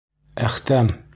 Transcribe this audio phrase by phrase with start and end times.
[0.47, 0.91] Әхтәм.